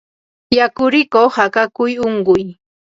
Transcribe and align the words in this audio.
Yakurikuq 0.57 1.33
akakuy 1.45 1.93
unquy 2.05 2.43